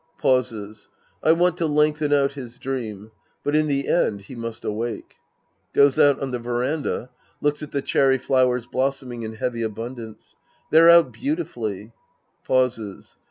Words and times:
(Pauses.) 0.17 0.89
I 1.21 1.31
want 1.31 1.57
to 1.57 1.67
lengthen 1.67 2.11
out 2.11 2.31
his 2.31 2.57
dream. 2.57 3.11
But 3.43 3.55
in 3.55 3.67
the 3.67 3.87
end, 3.87 4.21
he 4.21 4.33
must 4.35 4.65
awake. 4.65 5.17
{Goes 5.73 5.99
out 5.99 6.19
on 6.19 6.31
the 6.31 6.39
veranda. 6.39 7.11
Looks 7.39 7.61
at 7.61 7.69
the 7.71 7.83
cherry 7.83 8.17
fiowers 8.17 8.65
blossoming 8.65 9.21
in 9.21 9.33
heavy 9.33 9.61
abundafice.) 9.61 10.33
They're 10.71 10.89
out 10.89 11.13
beauti 11.13 11.45
fully! 11.45 11.91
{Pauses. 12.43 13.15